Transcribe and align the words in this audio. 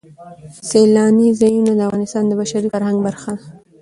سیلانی 0.69 1.29
ځایونه 1.39 1.71
د 1.75 1.79
افغانستان 1.87 2.23
د 2.27 2.33
بشري 2.39 2.67
فرهنګ 2.73 2.97
برخه 3.07 3.31
ده. 3.39 3.43